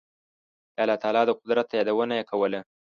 د 0.75 0.77
الله 0.83 0.97
تعالی 1.03 1.21
د 1.25 1.31
قدرت 1.41 1.67
یادونه 1.79 2.13
یې 2.19 2.23
کوله. 2.31 2.59